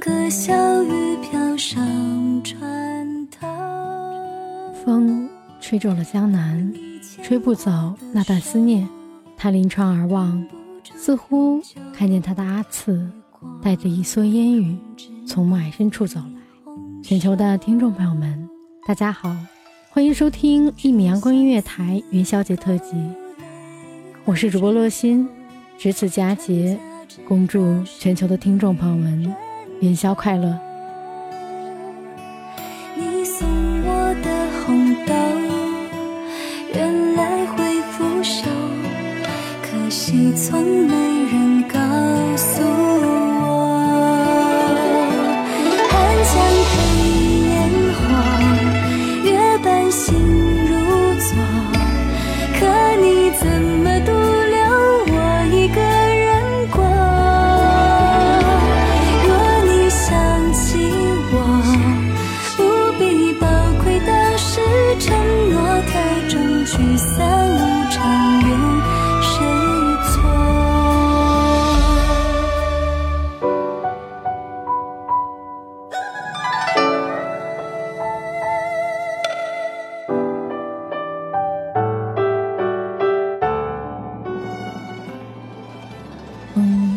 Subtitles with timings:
[0.00, 1.80] 歌笑语飘上
[2.42, 3.46] 船头。
[4.84, 5.28] 风
[5.60, 6.72] 吹皱了江南，
[7.22, 7.70] 吹不走
[8.12, 8.88] 那段思念。
[9.36, 10.44] 他临窗而望，
[10.96, 11.60] 似乎
[11.92, 13.08] 看见他的阿次
[13.62, 14.76] 带着一蓑烟雨
[15.26, 16.72] 从暮霭深处走来。
[17.02, 18.48] 全球的听众朋友们，
[18.86, 19.36] 大家好，
[19.90, 22.96] 欢迎收听一米阳光音乐台元宵节特辑，
[24.24, 25.28] 我是主播洛心。
[25.78, 26.76] 值此佳节，
[27.26, 29.32] 恭祝全球的听众朋友们
[29.80, 30.58] 元宵快乐。
[32.96, 33.46] 你送
[33.84, 34.28] 我的
[34.66, 35.14] 红豆，
[36.74, 38.48] 原来会腐朽，
[39.62, 40.94] 可惜从没
[41.30, 41.68] 人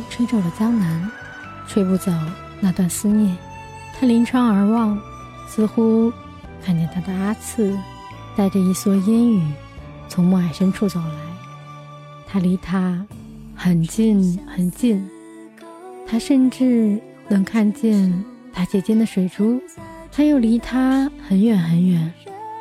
[0.09, 1.11] 吹皱了江南，
[1.67, 2.11] 吹不走
[2.59, 3.37] 那段思念。
[3.99, 4.99] 他临窗而望，
[5.47, 6.11] 似乎
[6.63, 7.77] 看见他的阿次
[8.35, 9.41] 带着一蓑烟雨
[10.09, 11.15] 从暮霭深处走来。
[12.27, 13.05] 他离他
[13.55, 15.07] 很近很近，
[16.07, 18.23] 他甚至能看见
[18.53, 19.61] 他睫间的水珠。
[20.11, 22.13] 他又离他很远很远，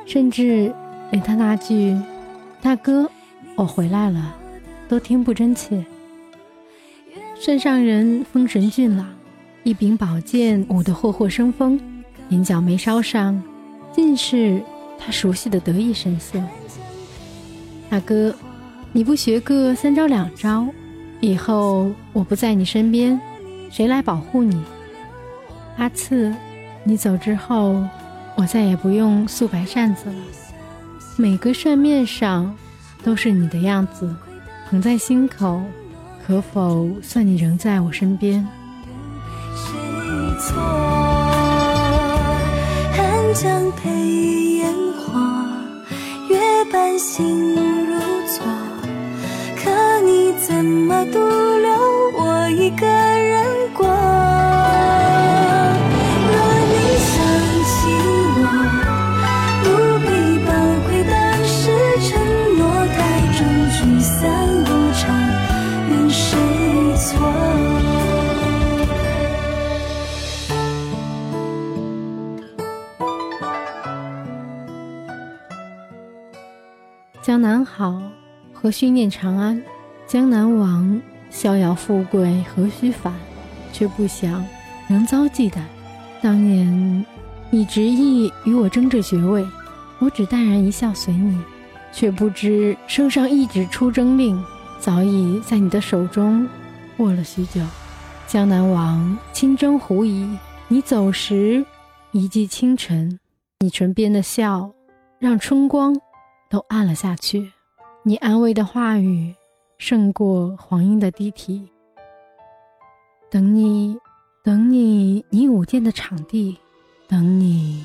[0.06, 0.72] 甚至
[1.10, 1.96] 连他那句
[2.62, 3.10] “大哥，
[3.56, 4.36] 我回来了”
[4.88, 5.84] 都听不真切。
[7.40, 9.06] 山上人风神俊朗，
[9.62, 11.80] 一柄宝剑舞得霍霍生风，
[12.28, 13.42] 眼角眉梢上
[13.94, 14.62] 尽是
[14.98, 16.38] 他熟悉的得意神色。
[17.88, 18.34] 大哥，
[18.92, 20.68] 你不学个三招两招，
[21.20, 23.18] 以后我不在你身边，
[23.70, 24.62] 谁来保护你？
[25.78, 26.30] 阿次，
[26.84, 27.82] 你走之后，
[28.36, 30.22] 我再也不用素白扇子了，
[31.16, 32.54] 每个扇面上
[33.02, 34.14] 都是你的样子，
[34.68, 35.62] 捧在心口。
[36.30, 38.46] 可否算你仍在我身边？
[39.56, 39.72] 谁
[40.38, 40.62] 错？
[42.92, 43.90] 寒江配
[44.58, 45.18] 烟火，
[46.28, 46.38] 月
[46.72, 47.52] 半星
[47.84, 47.98] 如
[48.28, 48.46] 昨。
[49.56, 51.68] 可你怎么独留
[52.16, 52.86] 我一个
[78.70, 79.60] 何须念长安？
[80.06, 83.12] 江南王，逍遥富贵何须返？
[83.72, 84.46] 却不想
[84.86, 85.58] 仍遭忌惮。
[86.22, 87.04] 当年
[87.50, 89.44] 你执意与我争这爵位，
[89.98, 91.36] 我只淡然一笑随你，
[91.92, 94.40] 却不知圣上一纸出征令，
[94.78, 96.48] 早已在你的手中
[96.98, 97.60] 握了许久。
[98.28, 100.38] 江南王亲征胡夷，
[100.68, 101.66] 你走时
[102.12, 103.18] 一骑清晨，
[103.58, 104.70] 你唇边的笑
[105.18, 105.92] 让春光
[106.48, 107.50] 都暗了下去，
[108.02, 109.34] 你安慰的话语。
[109.80, 111.66] 胜过黄莺的低啼。
[113.30, 113.96] 等你，
[114.44, 116.54] 等你，你舞剑的场地；
[117.08, 117.82] 等你，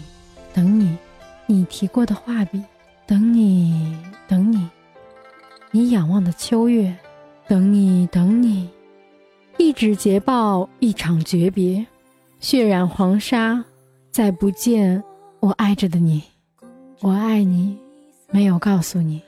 [0.54, 0.98] 等你，
[1.46, 2.62] 你提过的画笔；
[3.08, 3.98] 等你，
[4.28, 4.70] 等你，
[5.72, 6.94] 你仰望的秋月；
[7.48, 8.70] 等你，等你，
[9.58, 11.86] 一纸捷报，一场诀别，
[12.42, 13.64] 血染黄沙，
[14.12, 15.02] 再不见
[15.40, 16.22] 我爱着的你。
[17.00, 17.78] 我爱你，
[18.32, 19.22] 没有告诉你。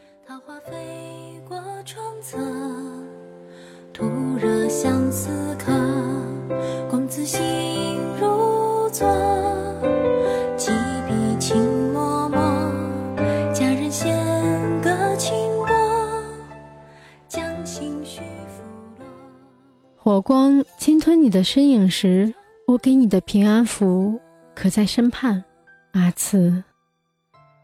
[20.08, 22.34] 火光侵吞你的身影时，
[22.66, 24.18] 我给你的平安符
[24.56, 25.44] 可在身畔。
[25.92, 26.64] 阿次，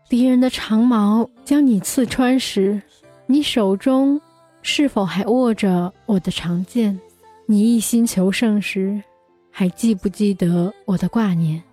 [0.10, 2.81] 敌人的长矛将你刺穿时，
[3.28, 4.19] 你手中。
[4.62, 7.00] 是否还握着我的长剑？
[7.45, 9.01] 你一心求胜时，
[9.50, 11.63] 还记不记得我的挂念？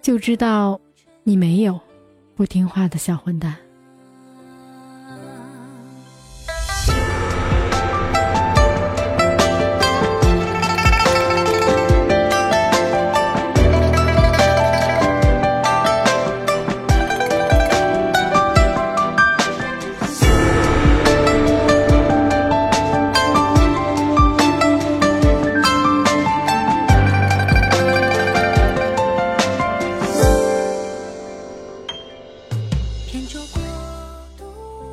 [0.00, 0.80] 就知道
[1.22, 1.78] 你没有，
[2.34, 3.54] 不听话的小混蛋。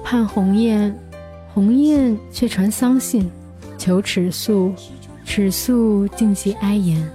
[0.04, 0.94] 盼鸿雁，
[1.54, 3.30] 鸿雁却传丧信，
[3.78, 4.74] 求尺素，
[5.24, 7.08] 尺素静息哀言，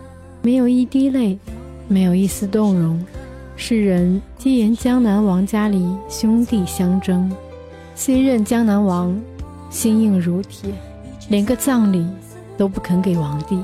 [0.43, 1.39] 没有一滴泪，
[1.89, 3.05] 没有一丝动容。
[3.57, 7.31] 世人皆言江南王家里兄弟相争，
[7.95, 9.15] 虽任江南王，
[9.71, 10.73] 心硬如铁，
[11.29, 12.07] 连个葬礼
[12.57, 13.59] 都不肯给王弟。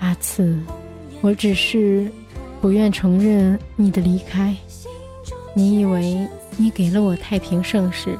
[0.00, 0.58] 阿次，
[1.20, 2.10] 我只是
[2.60, 4.54] 不愿承认你的离开。
[5.54, 6.26] 你以为
[6.56, 8.18] 你给了我太平盛世？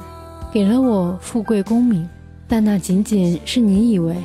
[0.51, 2.07] 给了我富贵功名，
[2.47, 4.15] 但那仅仅是你以为。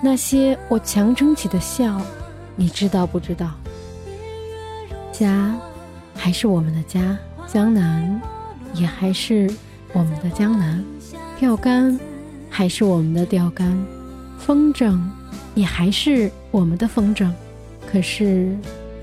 [0.00, 2.00] 那些我强撑起的笑，
[2.54, 3.50] 你知道不知道？
[5.10, 5.54] 家，
[6.14, 8.20] 还是我们的家；江南，
[8.74, 9.50] 也还是
[9.92, 10.80] 我们的江南；
[11.38, 11.98] 钓竿，
[12.48, 13.72] 还是我们的钓竿；
[14.38, 14.98] 风筝，
[15.54, 17.28] 也还是我们的风筝。
[17.90, 18.56] 可是，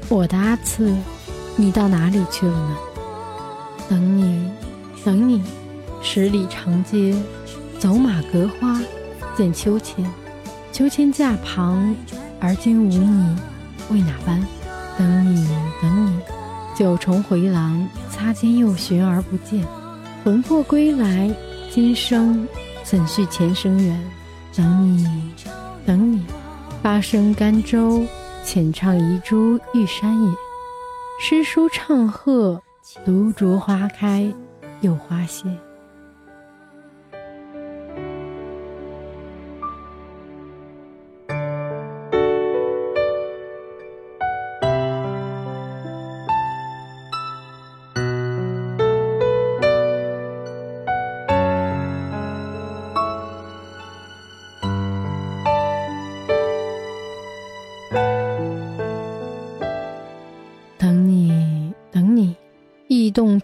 [0.08, 0.96] 我的阿次，
[1.60, 2.78] 你到哪里去了呢？
[3.90, 4.50] 等你，
[5.04, 5.44] 等你。
[6.02, 7.14] 十里长街，
[7.78, 8.80] 走马隔花，
[9.36, 10.10] 见秋千。
[10.72, 11.94] 秋千架旁，
[12.40, 13.36] 而今无你，
[13.92, 14.42] 为哪般？
[14.98, 15.50] 等你，
[15.82, 16.18] 等你。
[16.74, 19.68] 九重回廊，擦肩又寻而不见。
[20.24, 21.30] 魂魄归来，
[21.70, 22.48] 今生
[22.84, 24.02] 怎续前生缘？
[24.56, 25.34] 等你，
[25.86, 26.24] 等你。
[26.82, 28.06] 八声甘州，
[28.46, 30.34] 浅唱遗珠玉山夜。
[31.22, 32.62] 诗书唱和，
[33.06, 34.34] 独酌花开
[34.80, 35.50] 又花谢。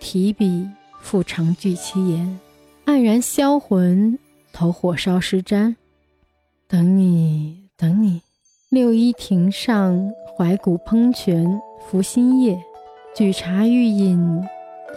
[0.07, 0.69] 提笔
[1.01, 2.39] 复长句七言，
[2.85, 4.19] 黯然销魂，
[4.53, 5.75] 投火烧诗毡。
[6.67, 8.21] 等你，等你。
[8.69, 12.55] 六一亭上，怀古烹泉拂新叶，
[13.15, 14.43] 举茶欲饮，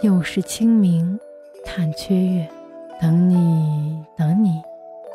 [0.03, 1.19] 又是清明
[1.65, 2.47] 叹缺月。
[3.01, 4.61] 等你，等你。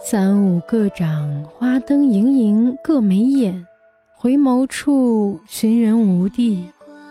[0.05, 3.65] 三五个掌，花灯盈盈各眉眼，
[4.13, 6.65] 回眸处寻人无地，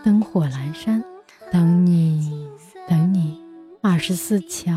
[0.03, 1.01] 灯火阑珊。
[1.49, 2.47] 等你，
[2.87, 3.37] 等你，
[3.81, 4.71] 二十四桥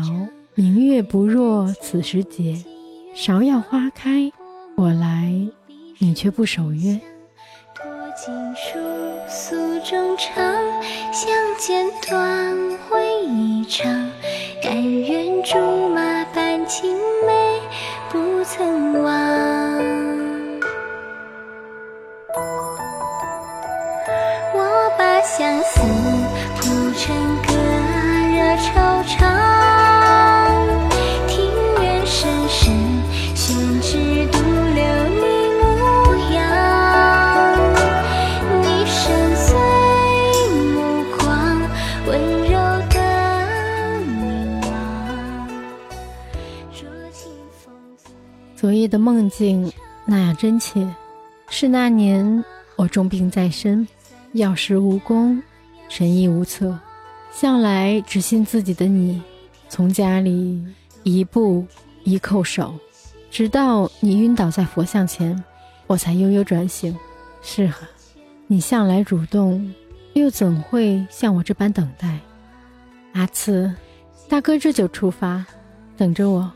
[0.55, 2.63] 明月不若此时节。
[3.15, 4.31] 芍药花开，
[4.75, 5.31] 我来，
[5.99, 6.99] 你却不守约。
[7.75, 7.85] 多
[8.15, 8.79] 情书
[9.27, 10.35] 诉衷肠，
[11.11, 12.55] 相见短
[12.89, 13.91] 会一场，
[14.61, 15.57] 甘愿竹
[15.89, 16.01] 马
[16.33, 16.57] 伴。
[16.69, 17.61] 青梅
[18.09, 19.13] 不曾忘。
[24.53, 25.79] 我把相思
[26.57, 27.36] 谱成
[49.07, 49.71] 梦境
[50.03, 50.85] 那样真切，
[51.47, 52.43] 是那年
[52.75, 53.87] 我重病在身，
[54.33, 55.41] 药石无功，
[55.87, 56.77] 神医无策，
[57.31, 59.21] 向来只信自己的你，
[59.69, 60.61] 从家里
[61.03, 61.65] 一步
[62.03, 62.75] 一叩首，
[63.31, 65.41] 直到你晕倒在佛像前，
[65.87, 66.93] 我才悠悠转醒。
[67.41, 67.79] 是啊，
[68.47, 69.73] 你向来主动，
[70.15, 72.19] 又怎会像我这般等待？
[73.13, 73.73] 阿次，
[74.27, 75.45] 大哥这就出发，
[75.95, 76.51] 等着我。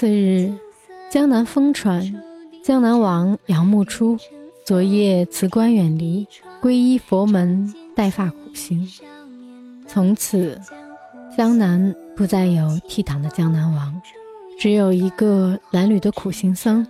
[0.00, 0.50] 次日，
[1.10, 2.02] 江南风传，
[2.64, 4.16] 江南王杨慕初
[4.64, 6.26] 昨夜辞官远离，
[6.62, 8.88] 皈依佛门，带发苦行。
[9.86, 10.58] 从此，
[11.36, 14.00] 江南不再有倜傥的江南王，
[14.58, 16.86] 只有一个褴褛的苦行僧，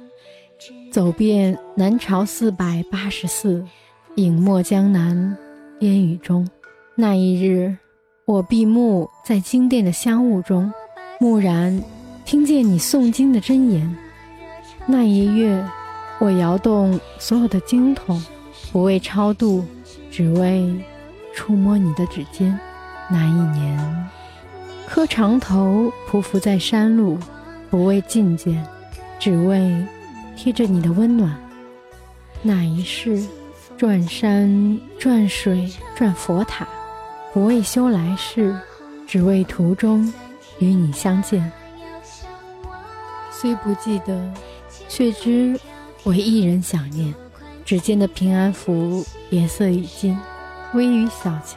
[0.92, 3.66] 走遍南朝四百八十寺，
[4.14, 5.36] 隐没江南
[5.80, 6.48] 烟雨中。
[6.94, 7.76] 那一日，
[8.24, 10.72] 我闭目在金殿的香雾中，
[11.18, 11.82] 蓦然
[12.30, 13.96] 听见你诵经的真言。
[14.86, 15.66] 那一月，
[16.20, 18.24] 我摇动所有的经筒，
[18.70, 19.64] 不为超度，
[20.12, 20.72] 只为
[21.34, 22.56] 触摸你的指尖。
[23.08, 24.08] 那一年，
[24.86, 27.18] 磕长头匍匐在山路，
[27.68, 28.64] 不为觐见，
[29.18, 29.84] 只为
[30.36, 31.36] 贴着你的温暖。
[32.42, 33.20] 那一世，
[33.76, 36.64] 转山转水转佛塔，
[37.32, 38.56] 不为修来世，
[39.04, 40.12] 只为途中
[40.60, 41.50] 与你相见。
[43.40, 44.30] 虽不记得，
[44.86, 45.58] 却知
[46.02, 47.14] 我一人想念。
[47.64, 50.14] 指尖的平安符颜色已尽，
[50.74, 51.56] 微雨小桥，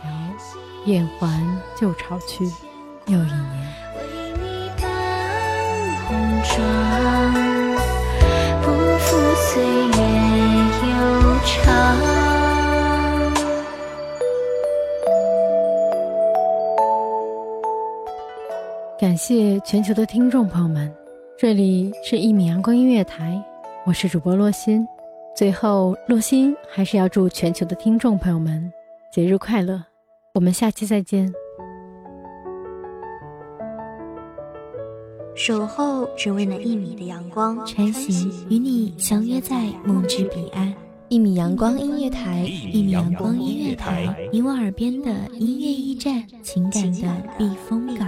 [0.86, 1.44] 雁还
[1.78, 2.46] 旧巢去。
[3.08, 4.02] 又一年，为
[4.42, 4.88] 你扮
[6.08, 6.64] 红妆，
[8.62, 9.98] 不负岁月
[10.88, 10.96] 悠
[11.44, 11.52] 长。
[18.98, 20.90] 感谢全球的听众朋友们，
[21.44, 23.38] 这里是一米阳光音乐台，
[23.86, 24.88] 我是主播洛心。
[25.36, 28.72] 最后，洛心还是要祝全球的听众朋友们
[29.12, 29.84] 节日快乐，
[30.36, 31.30] 我们下期再见。
[35.36, 40.74] 守候只为那一米的阳光，穿行与你相约在梦之彼岸。
[41.10, 48.08] 一米阳光音乐台，一米阳光音乐台，你我耳边的音乐驿站，情感的避风港。